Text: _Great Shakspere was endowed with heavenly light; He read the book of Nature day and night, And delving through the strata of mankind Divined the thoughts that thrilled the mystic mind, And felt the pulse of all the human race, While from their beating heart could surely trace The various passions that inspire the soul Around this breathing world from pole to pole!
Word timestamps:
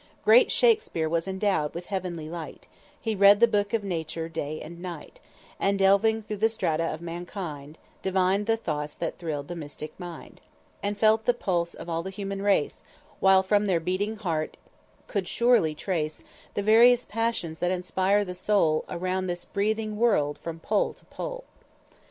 _Great 0.25 0.49
Shakspere 0.49 1.07
was 1.07 1.27
endowed 1.27 1.75
with 1.75 1.89
heavenly 1.89 2.27
light; 2.27 2.65
He 2.99 3.13
read 3.13 3.39
the 3.39 3.47
book 3.47 3.71
of 3.71 3.83
Nature 3.83 4.27
day 4.27 4.59
and 4.59 4.81
night, 4.81 5.19
And 5.59 5.77
delving 5.77 6.23
through 6.23 6.37
the 6.37 6.49
strata 6.49 6.91
of 6.91 7.01
mankind 7.03 7.77
Divined 8.01 8.47
the 8.47 8.57
thoughts 8.57 8.95
that 8.95 9.19
thrilled 9.19 9.47
the 9.47 9.55
mystic 9.55 9.93
mind, 9.99 10.41
And 10.81 10.97
felt 10.97 11.25
the 11.25 11.35
pulse 11.35 11.75
of 11.75 11.87
all 11.87 12.01
the 12.01 12.09
human 12.09 12.41
race, 12.41 12.83
While 13.19 13.43
from 13.43 13.67
their 13.67 13.79
beating 13.79 14.15
heart 14.15 14.57
could 15.05 15.27
surely 15.27 15.75
trace 15.75 16.23
The 16.55 16.63
various 16.63 17.05
passions 17.05 17.59
that 17.59 17.69
inspire 17.69 18.25
the 18.25 18.33
soul 18.33 18.85
Around 18.89 19.27
this 19.27 19.45
breathing 19.45 19.97
world 19.97 20.39
from 20.39 20.59
pole 20.61 20.93
to 20.95 21.05
pole! 21.05 21.43